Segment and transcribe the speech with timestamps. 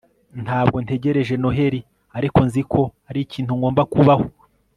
[0.43, 1.79] ntabwo ntegereje noheri,
[2.17, 4.25] ariko nzi ko ari ikintu ngomba kubaho